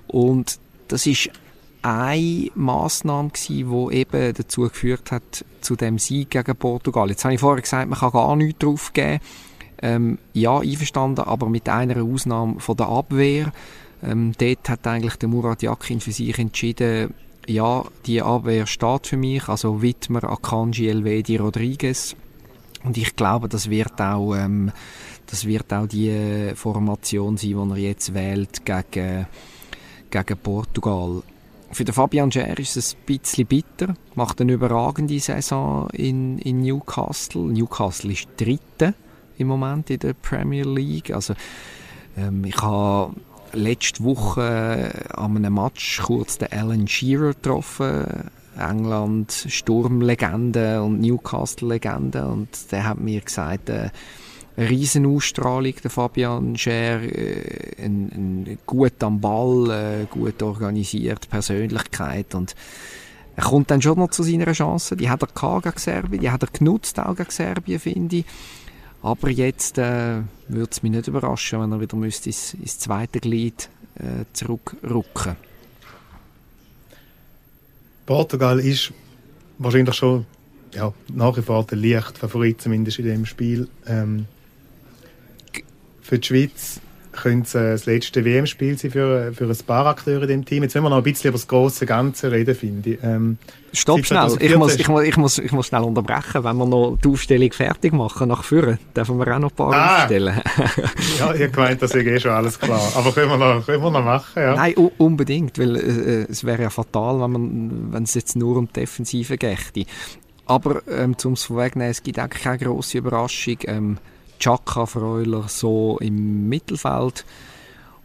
[0.09, 1.31] Und das ist
[1.83, 7.09] eine Massnahme gewesen, die eben dazu geführt hat, zu dem Sieg gegen Portugal.
[7.11, 9.21] Jetzt habe ich vorher gesagt, man kann gar nichts drauf geben.
[9.83, 13.53] Ähm, ja, einverstanden, aber mit einer Ausnahme von der Abwehr.
[14.03, 17.15] Ähm, dort hat eigentlich der Murat Yakin für sich entschieden,
[17.49, 22.17] ja, die Abwehr steht für mich, also Wittmer, Akanji, Elvedi, Rodriguez.
[22.85, 24.73] Und ich glaube, das wird auch, ähm,
[25.27, 29.27] das wird auch die Formation sein, die er jetzt wählt gegen,
[30.11, 31.23] gegen Portugal.
[31.73, 36.63] Für den Fabian Scher ist es ein bisschen bitter, macht eine überragende Saison in, in
[36.63, 37.43] Newcastle.
[37.43, 38.95] Newcastle ist Dritte
[39.37, 41.11] im Moment in der Premier League.
[41.13, 41.35] Also,
[42.17, 43.15] ähm, ich habe
[43.53, 52.27] letzte Woche äh, an einem Match kurz den Alan Shearer getroffen, England Sturmlegende und Newcastle-Legende.
[52.27, 53.91] Und der hat mir gesagt, äh,
[54.57, 62.35] eine Riesenausstrahlung, der Fabian Scher, äh, ein, ein gut am Ball, äh, gut organisiert, Persönlichkeit.
[62.35, 62.55] Und
[63.37, 66.31] er kommt dann schon noch zu seiner Chance, die hat er gehabt gegen Serbien, die
[66.31, 68.25] hat er genutzt auch gegen Serbien, finde ich.
[69.03, 73.21] Aber jetzt äh, würde es mich nicht überraschen, wenn er wieder müsste ins, ins zweite
[73.21, 75.37] Glied äh, zurückrücken
[78.07, 78.93] Portugal ist
[79.59, 80.27] wahrscheinlich schon
[80.73, 83.69] ja, nach wie vor der Lichtfavorit, zumindest in dem Spiel.
[83.87, 84.27] Ähm,
[86.01, 86.81] für die Schweiz
[87.17, 90.63] könnte es äh, das letzte WM-Spiel sein für, für ein paar Akteure in dem Team.
[90.63, 92.99] Jetzt wollen wir noch ein bisschen über das große Ganze reden, finde ich.
[93.03, 93.39] Ähm,
[93.73, 96.45] Stopp schnell, ich muss, ich, muss, ich, muss, ich muss schnell unterbrechen.
[96.45, 99.73] Wenn wir noch die Aufstellung fertig machen, nach vorne, dürfen wir auch noch ein paar
[99.75, 99.97] ah.
[99.97, 100.41] aufstellen.
[101.19, 102.81] ja, ihr gemeint, das ist eh schon alles klar.
[102.95, 104.55] Aber können wir noch, können wir noch machen, ja?
[104.55, 108.67] Nein, unbedingt, weil äh, es wäre ja fatal, wenn, man, wenn es jetzt nur um
[108.69, 109.87] die Defensive geht.
[110.47, 113.59] Aber ähm, zum es vorwegnehmen, es gibt eigentlich keine grosse Überraschung.
[113.65, 113.99] Ähm,
[114.39, 117.25] Chaka Freuler so im Mittelfeld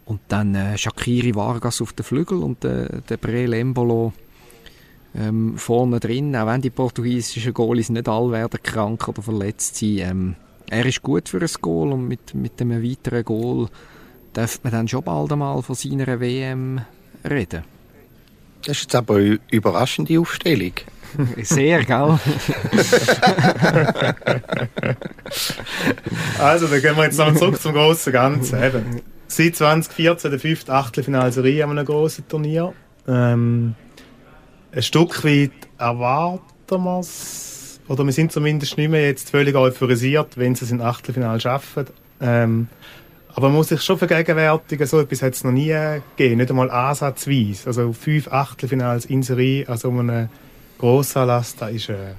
[0.04, 4.12] und dann äh, Shakiri Vargas auf den Flügel und äh, der Brel Embolo
[5.14, 9.98] ähm, vorne drin, auch wenn die portugiesischen Goalies nicht alle werden krank oder verletzt sind.
[10.00, 10.34] Ähm,
[10.70, 13.68] er ist gut für ein Goal und mit, mit einem weiteren Goal
[14.32, 16.80] darf man dann schon bald einmal von seiner WM
[17.28, 17.64] reden.
[18.64, 20.72] Das ist jetzt aber eine überraschende Aufstellung.
[21.42, 22.18] Sehr, gell?
[26.38, 28.62] also, dann gehen wir jetzt noch zurück zum grossen Ganzen.
[28.62, 29.02] Eben.
[29.26, 32.72] Seit 2014 der fünfte Achtelfinalserie an einem grossen Turnier.
[33.08, 33.74] Ähm,
[34.72, 37.80] ein Stück weit erwarten wir es.
[37.88, 41.86] Oder wir sind zumindest nicht mehr jetzt völlig euphorisiert, wenn sie es in Achtelfinal schaffen.
[42.20, 42.68] Ähm,
[43.34, 45.74] aber man muss sich schon vergegenwärtigen, so etwas hat es noch nie
[46.16, 47.66] gegeben, nicht einmal ansatzweise.
[47.66, 49.90] Also fünf Achtelfinals in Serie an so
[50.82, 52.14] einem Grossanlass, das ist, äh,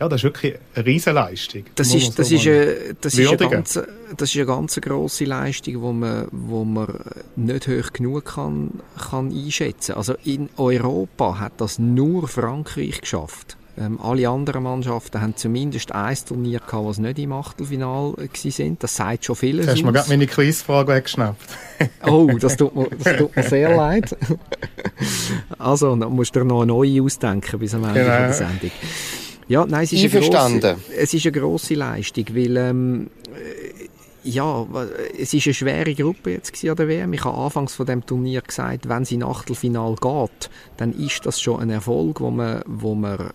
[0.00, 1.64] ja, das ist wirklich eine Riesenleistung.
[1.76, 3.80] Das ist, das, so ist eine, das, ist eine ganz,
[4.16, 6.88] das ist eine ganz grosse Leistung, wo man, wo man
[7.36, 9.94] nicht hoch genug kann, kann einschätzen.
[9.94, 13.56] Also in Europa hat das nur Frankreich geschafft.
[13.76, 18.78] Ähm, alle anderen Mannschaften haben zumindest ein Turnier gehabt, was nicht im Achtelfinal waren.
[18.78, 21.40] Das sagt schon vieles Hast du mir gerade meine Quizfrage weggeschnappt?
[22.06, 24.16] oh, das tut, mir, das tut mir sehr leid.
[25.58, 28.16] also, dann musst du dir noch eine neue ausdenken bis am Ende genau.
[28.16, 28.70] der Sendung.
[29.48, 33.10] Ja, nein, es ist, eine grosse, es ist eine grosse Leistung, weil ähm,
[34.22, 34.66] ja,
[35.18, 37.12] es ist eine schwere Gruppe jetzt an der WM.
[37.12, 41.40] Ich habe anfangs von dem Turnier gesagt, wenn sie in Achtelfinal geht, dann ist das
[41.40, 43.30] schon ein Erfolg, wo man, wo man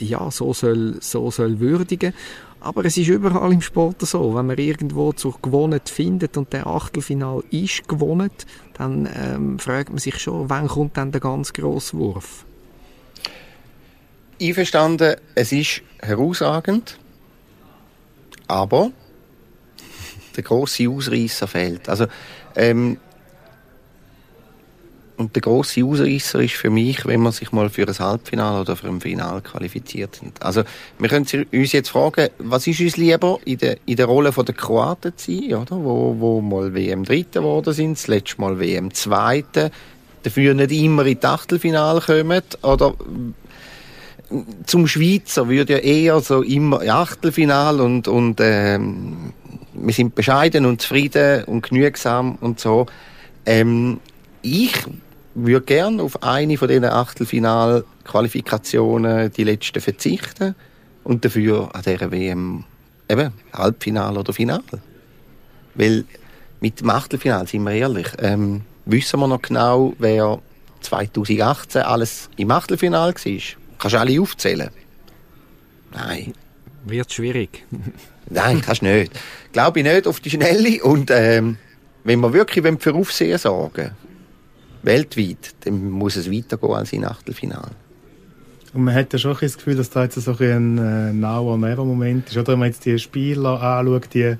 [0.00, 2.12] ja, so soll, so soll würdigen.
[2.60, 4.34] Aber es ist überall im Sport so.
[4.34, 8.30] Wenn man irgendwo zur gewonnen findet und der Achtelfinal ist gewonnen,
[8.74, 12.44] dann ähm, fragt man sich schon, wann kommt dann der ganz grosse Wurf?
[14.40, 16.98] Einverstanden, es ist herausragend,
[18.46, 18.90] aber
[20.36, 21.88] der große Ausreißer fehlt.
[21.88, 22.06] Also,
[22.56, 22.98] ähm,
[25.20, 28.74] und der große Ausreißer ist für mich, wenn man sich mal für ein Halbfinale oder
[28.74, 30.42] für ein Finale qualifiziert sind.
[30.42, 30.62] Also
[30.98, 34.54] wir können uns jetzt fragen, was ist uns lieber in der, in der Rolle der
[34.54, 35.76] Kroaten zu sein, oder?
[35.76, 39.70] Wo, wo mal WM Dritte geworden sind, das letzte Mal WM Zweite,
[40.22, 42.94] dafür nicht immer in das Achtelfinale kommen, oder
[44.64, 49.34] zum Schweizer würde ja eher so immer Achtelfinal und, und ähm,
[49.74, 52.86] wir sind bescheiden und zufrieden und genügsam und so.
[53.44, 54.00] Ähm,
[54.42, 54.72] ich
[55.34, 60.54] würde gerne auf eine von diesen Achtelfinal-Qualifikationen die letzte verzichten
[61.04, 62.64] und dafür an dieser WM
[63.08, 64.80] eben Halbfinale oder Finale.
[65.74, 66.04] Weil
[66.60, 70.40] mit dem Achtelfinal, sind wir ehrlich, ähm, wissen wir noch genau, wer
[70.80, 73.38] 2018 alles im Achtelfinal war.
[73.78, 74.70] Kannst du alle aufzählen?
[75.92, 76.34] Nein.
[76.84, 77.64] Wird schwierig.
[78.30, 79.12] Nein, kannst du nicht.
[79.52, 80.82] Glaube ich nicht auf die Schnelle.
[80.82, 81.58] Und ähm,
[82.04, 83.90] wenn wir wirklich für Aufsehen sorgen,
[84.82, 87.72] weltweit, dann muss es weitergehen als im Achtelfinale.
[88.72, 92.36] Und man hat ja schon das Gefühl, dass da jetzt so ein äh, Now-or-Never-Moment ist.
[92.36, 94.36] Oder wenn man jetzt die Spieler anschaut, die,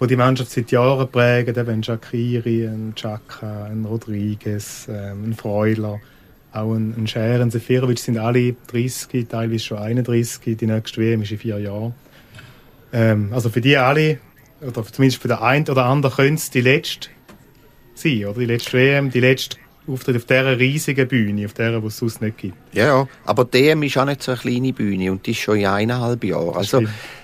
[0.00, 5.34] die die Mannschaft seit Jahren prägen, eben ein Shakiri, ein Chaka, ein Rodriguez, ähm, ein
[5.34, 6.00] Freuler,
[6.52, 10.56] auch ein, ein Scher, ein Sefirovic sind alle 30, teilweise schon 31.
[10.56, 11.94] Die nächste WM ist in vier Jahren.
[12.92, 14.18] Ähm, also für die alle,
[14.60, 17.08] oder zumindest für den einen oder anderen, könnte es die letzte
[17.94, 18.40] sein, oder?
[18.40, 22.20] Die letzte WM, die letzte Auftritt auf dieser riesigen Bühne, auf der, die es sonst
[22.20, 22.56] nicht gibt.
[22.72, 23.08] Ja, ja.
[23.24, 26.22] aber DM ist auch nicht so eine kleine Bühne und die ist schon in eineinhalb
[26.24, 26.54] Jahren.
[26.54, 26.82] Also,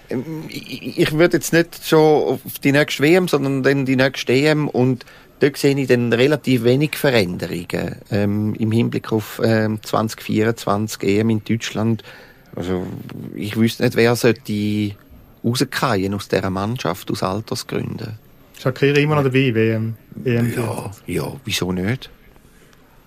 [0.08, 4.32] ähm, ich, ich würde jetzt nicht schon auf die nächste WM, sondern dann die nächste
[4.32, 5.04] EM und
[5.40, 11.44] dort sehe ich dann relativ wenig Veränderungen ähm, im Hinblick auf ähm, 2024 EM in
[11.44, 12.02] Deutschland.
[12.54, 12.86] Also
[13.34, 14.94] ich wüsste nicht, wer sollte
[15.44, 18.18] rausgehen aus dieser Mannschaft aus Altersgründen.
[18.58, 19.94] Shakira immer noch dabei, WM.
[20.14, 22.10] WM ja, ja, wieso nicht?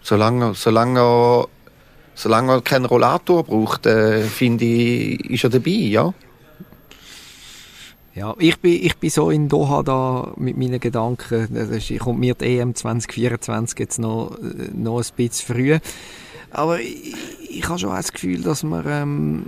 [0.02, 1.48] Solange, solange, er,
[2.16, 6.14] solange er keinen Rollator braucht, äh, finde ich, ist er dabei, ja.
[8.16, 11.48] Ja, ich bin, ich bin so in Doha da mit meinen Gedanken.
[11.54, 14.36] Das ist, ich komme mir die EM 2024 jetzt noch,
[14.74, 15.80] noch ein bisschen früh.
[16.52, 17.16] Aber ich,
[17.50, 19.46] ich habe schon das Gefühl, dass man, ähm,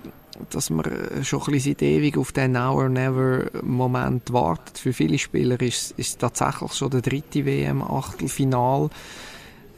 [0.51, 0.85] dass man
[1.23, 4.77] schon ein bisschen seit ewig auf den Now or Never Moment wartet.
[4.77, 8.89] Für viele Spieler ist es tatsächlich schon der dritte WM-Achtelfinal.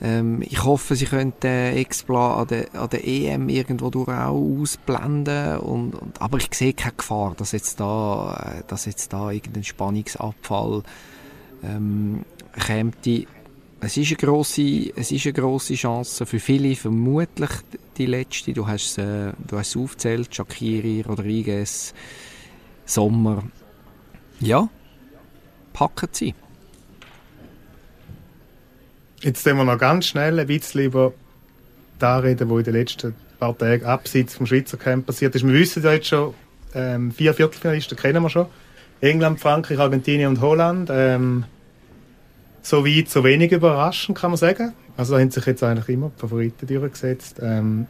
[0.03, 4.33] Ähm, ich hoffe, sie können den Exploit an der, an der EM irgendwo durch auch
[4.33, 5.59] ausblenden.
[5.59, 9.63] Und, und, aber ich sehe keine Gefahr, dass jetzt da, äh, dass jetzt da irgendein
[9.63, 10.83] Spannungsabfall
[11.63, 12.25] ähm,
[12.67, 13.07] kommt.
[13.79, 17.49] Es ist, eine grosse, es ist eine grosse Chance für viele, vermutlich
[17.97, 18.53] die letzte.
[18.53, 21.93] Du hast, äh, du hast es aufgezählt, Shakiri, Rodriguez,
[22.85, 23.43] Sommer.
[24.41, 24.67] Ja,
[25.71, 26.35] packen sie.
[29.23, 31.13] Jetzt wollen wir noch ganz schnell ein bisschen über
[31.97, 35.47] das reden, was in den letzten paar Tagen abseits vom Schweizer Camp passiert ist.
[35.47, 36.33] Wir wissen ja jetzt schon,
[36.75, 38.47] ähm, vier Viertelfinalisten kennen wir schon.
[38.99, 40.89] England, Frankreich, Argentinien und Holland.
[40.91, 41.45] Ähm,
[42.61, 44.73] so weit, so wenig überraschend, kann man sagen.
[44.97, 47.39] Also da haben sich jetzt eigentlich immer die Favoriten durchgesetzt.
[47.41, 47.87] Ähm,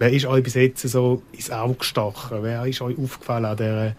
[0.00, 2.38] wer ist euch bis jetzt so ins Auge gestochen?
[2.42, 3.94] Wer ist euch aufgefallen an dieser,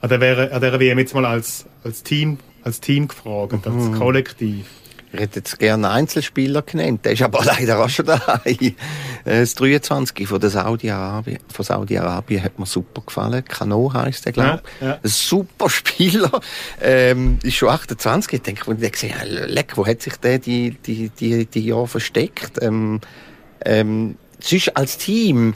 [0.00, 3.98] an der, an der WM jetzt mal als, als Team, als Team gefragt, als mhm.
[3.98, 4.66] Kollektiv?
[5.12, 8.56] Ich hätte jetzt gerne Einzelspieler genannt, der ist aber leider auch schon daheim.
[8.60, 8.74] Äh,
[9.24, 13.44] das 23 von Saudi-Arabien, von Saudi-Arabien hat mir super gefallen.
[13.44, 14.82] Kano heisst der, glaube ich.
[14.82, 15.00] Ja, ja.
[15.02, 16.40] Ein super Spieler.
[16.80, 18.34] Ähm, ist schon 28.
[18.34, 22.62] Ich denke, ich gesehen leck, wo hat sich der die, die, die, die Jahre versteckt?
[22.62, 23.00] Ähm,
[23.64, 25.54] ähm, sonst als Team,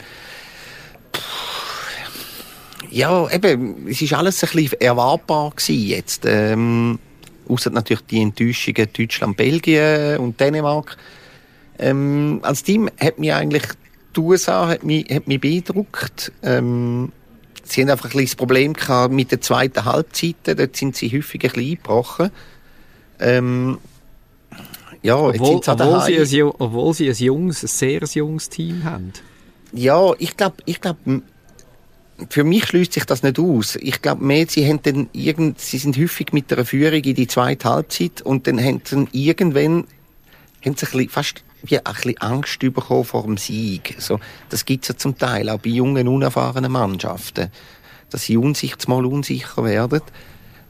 [2.89, 6.25] ja, eben, es ist alles ein bisschen erwartbar gewesen jetzt.
[6.25, 6.99] Ähm,
[7.47, 10.97] außer natürlich die Enttäuschungen Deutschland, Belgien und Dänemark.
[11.77, 13.63] Ähm, als Team hat mich eigentlich
[14.15, 16.31] die USA hat mich, hat mich beeindruckt.
[16.41, 17.11] Ähm,
[17.63, 20.35] sie haben einfach ein bisschen das Problem gehabt mit der zweiten Halbzeit.
[20.45, 22.31] Dort sind sie häufig ein bisschen eingebrochen.
[23.19, 23.77] Ähm,
[25.01, 29.13] ja, obwohl, jetzt obwohl, sie ein, obwohl sie ein junges, ein sehr junges Team haben.
[29.71, 30.97] Ja, ich glaube, ich glaub,
[32.29, 33.75] für mich schließt sich das nicht aus.
[33.75, 37.27] Ich glaube mehr, sie haben dann irgend, sie sind häufig mit der Führung in die
[37.27, 39.85] zweite Halbzeit und dann haben sie irgendwann,
[40.65, 43.95] haben sie ein bisschen, fast wie ein bisschen Angst bekommen vor dem Sieg.
[43.99, 47.51] So, das gibt's ja zum Teil auch bei jungen, unerfahrenen Mannschaften,
[48.09, 50.01] dass sie unsichtbar mal unsicher werden.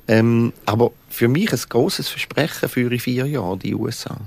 [0.08, 4.18] Ähm, aber für mich ein großes Versprechen für in vier Jahre die USA.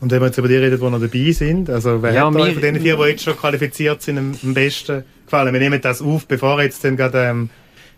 [0.00, 2.34] Und wenn wir jetzt über die reden, die noch dabei sind, also wer ja, hat
[2.34, 5.52] von den vier, die jetzt schon qualifiziert sind, am besten gefallen?
[5.54, 7.50] Wir nehmen das auf, bevor jetzt dann gerade ähm,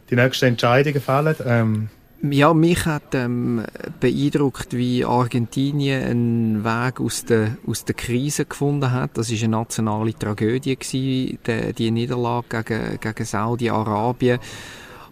[0.08, 1.34] die nächsten Entscheidungen fallen.
[1.44, 1.88] Ähm,
[2.30, 3.64] Ja, mich hat ähm,
[4.00, 9.18] beeindruckt, wie Argentinien einen Weg aus der, aus der Krise gefunden hat.
[9.18, 14.38] Das ist eine nationale Tragödie gewesen, die, die Niederlage gegen, gegen Saudi-Arabien.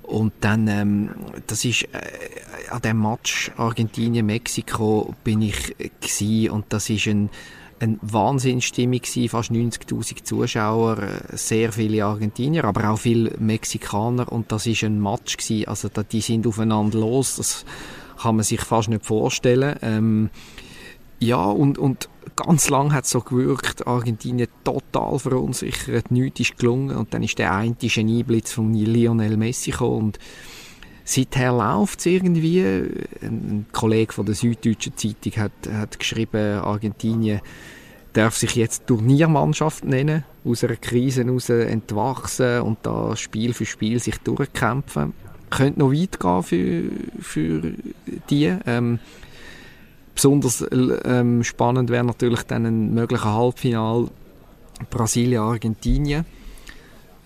[0.04, 1.10] Und dann, ähm,
[1.46, 7.30] das ist, äh, an dem Match Argentinien-Mexiko bin ich gewesen, und das ist ein,
[7.82, 14.30] eine Wahnsinnsstimmung gewesen, fast 90.000 Zuschauer, äh, sehr viele Argentinier, aber auch viele Mexikaner.
[14.30, 17.64] Und das ist ein Match gewesen, also die sind aufeinander los, das
[18.20, 19.76] kann man sich fast nicht vorstellen.
[19.82, 20.30] Ähm,
[21.18, 26.96] ja, und, und ganz lang hat es so gewirkt, Argentinien total verunsichert, nichts ist gelungen.
[26.96, 30.18] Und dann ist der eine Genieblitz von Lionel Messi gekommen und
[31.04, 32.62] seither läuft es irgendwie.
[33.22, 37.40] Ein Kollege von der Süddeutschen Zeitung hat, hat geschrieben, Argentinien
[38.12, 43.98] darf sich jetzt Turniermannschaft nennen, aus einer Krise heraus entwachsen und da Spiel für Spiel
[43.98, 45.14] sich durchkämpfen.
[45.50, 47.72] Könnte noch weit gehen für, für
[48.30, 48.54] die.
[48.66, 48.98] Ähm,
[50.14, 54.08] besonders ähm, spannend wäre natürlich dann ein möglicher Halbfinal
[54.90, 56.24] Brasilien-Argentinien.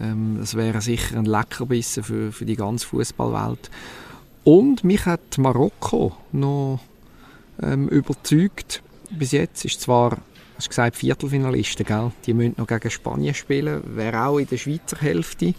[0.01, 3.71] Ähm, das wäre sicher ein Leckerbissen für, für die ganze Fußballwelt.
[4.45, 6.81] Und mich hat Marokko noch
[7.63, 8.83] ähm, überzeugt.
[9.11, 10.19] Bis jetzt ist zwar
[10.57, 12.13] hast gesagt, Viertelfinalisten, gell?
[12.25, 13.83] Die müssen noch gegen Spanien spielen.
[13.97, 15.55] Wäre auch in der Schweizer Hälfte.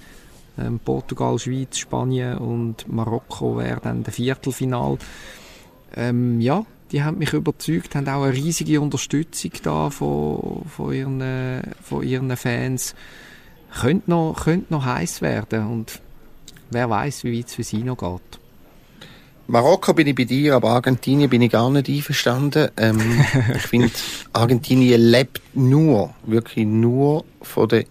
[0.58, 4.98] Ähm, Portugal, Schweiz, Spanien und Marokko wäre dann der Viertelfinal.
[5.96, 11.62] Ähm, ja, die haben mich überzeugt, haben auch eine riesige Unterstützung da von, von, ihren,
[11.84, 12.96] von ihren Fans.
[13.74, 16.02] Könnte noch, könnte noch heiß werden und
[16.70, 18.40] wer weiß, wie weit es für sie noch geht.
[19.50, 22.70] Marokko bin ich bei dir, aber Argentinien bin ich gar nicht einverstanden.
[22.76, 23.00] Ähm,
[23.56, 23.92] ich finde,
[24.34, 27.86] Argentinien lebt nur, wirklich nur von der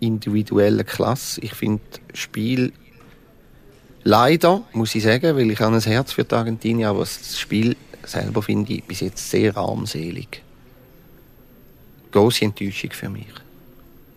[0.00, 1.40] individuellen Klasse.
[1.40, 2.72] Ich finde Spiel
[4.04, 7.74] leider, muss ich sagen, weil ich habe ein Herz für die Argentinien, aber das Spiel
[8.04, 10.42] selber finde ich bis jetzt sehr armselig.
[12.12, 13.26] Große Enttäuschung für mich.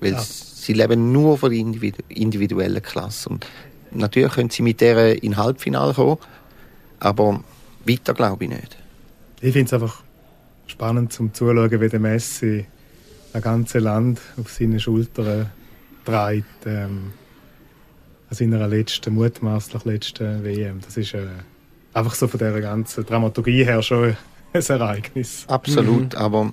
[0.01, 0.23] Weil ja.
[0.61, 1.59] Sie leben nur von der
[2.09, 3.29] individuellen Klasse.
[3.29, 3.47] Und
[3.91, 6.17] natürlich können sie mit der in Halbfinale kommen,
[6.99, 7.43] aber
[7.85, 8.77] weiter glaube ich nicht.
[9.41, 10.03] Ich finde es einfach
[10.67, 12.65] spannend zum Zuschauen, wie der Messi
[13.33, 15.49] ein ganzes Land auf seine Schultern
[16.05, 16.65] trägt.
[16.65, 17.13] Ähm,
[18.29, 20.79] an seiner letzten, mutmaßlich letzten WM.
[20.79, 21.27] Das ist äh,
[21.93, 24.15] einfach so von der ganzen Dramaturgie her schon
[24.53, 25.43] ein Ereignis.
[25.47, 26.19] Absolut, mhm.
[26.19, 26.51] aber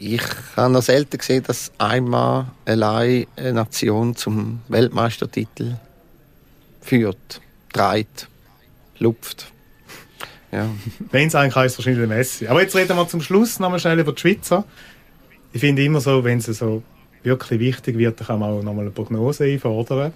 [0.00, 0.22] ich
[0.56, 5.76] habe noch selten gesehen, dass einmal allein eine Nation zum Weltmeistertitel
[6.80, 7.40] führt,
[7.72, 8.28] trägt
[8.98, 9.52] lupft.
[10.50, 10.68] Ja.
[11.10, 12.48] Wenn es eigentlich heißt, wahrscheinlich der Messi.
[12.48, 14.64] Aber jetzt reden wir zum Schluss nochmal schnell über die Schweizer.
[15.52, 16.82] Ich finde immer so, wenn es so
[17.22, 20.12] wirklich wichtig wird, dann kann man auch nochmal eine Prognose einfordern.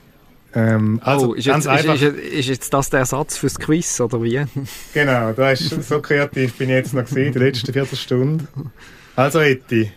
[0.54, 4.22] Ähm, also, oh, ist, jetzt, ist, ist, ist, jetzt das der Ersatz fürs Quiz, oder
[4.22, 4.40] wie?
[4.94, 8.46] Genau, du hast, so kreativ bin ich jetzt noch gesehen, die letzte Viertelstunde.
[9.16, 9.92] Also, Eti,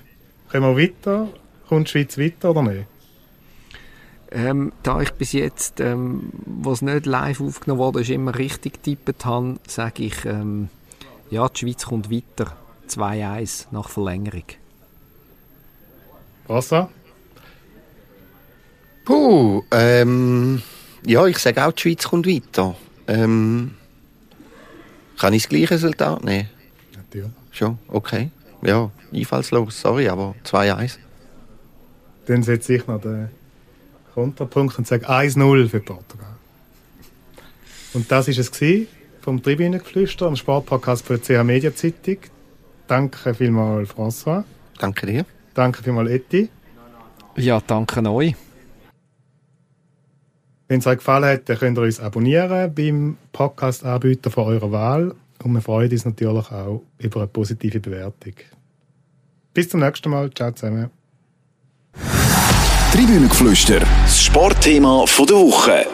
[0.50, 1.30] können wir weiter?
[1.68, 2.86] Kommt die Schweiz weiter oder nicht?
[4.30, 9.26] Ähm, da ich bis jetzt, ähm, was nicht live aufgenommen wurde, ist immer richtig getippt
[9.26, 10.70] habe, sage ich, ähm,
[11.30, 12.56] ja, die Schweiz kommt weiter.
[12.88, 14.44] 2-1 nach Verlängerung.
[16.48, 16.90] Wasser?
[19.04, 20.62] Puh, ähm,
[21.06, 22.76] ja, ich sage auch, die Schweiz kommt weiter.
[23.08, 23.76] Ähm,
[25.18, 26.50] kann ich das gleiche Resultat nehmen?
[26.96, 27.32] Natürlich.
[27.52, 28.30] Schon, okay.
[28.62, 30.98] Ja, einfallslos, sorry, aber 2-1.
[32.26, 33.30] Dann setze ich noch den
[34.14, 36.36] Kontrapunkt und sage 1-0 für Portugal.
[37.94, 38.88] Und das ist es gewesen
[39.22, 42.18] vom Tribünengeflüster am Sportpodcast für die CH Media Zeitung.
[42.88, 44.44] Danke vielmals, François.
[44.80, 45.26] Danke dir.
[45.54, 46.50] Danke vielmals, Eti.
[47.36, 48.36] Ja, danke euch.
[50.68, 55.16] Wenn es euch gefallen hat, dann könnt ihr uns abonnieren beim Podcast-Anbieter von eurer Wahl.
[55.48, 58.34] Und wir freuen uns natürlich auch über eine positive Bewertung.
[59.54, 60.30] Bis zum nächsten Mal.
[60.34, 60.90] Ciao zusammen.
[62.92, 65.86] Tribünengeflüster, das Sportthema der Woche.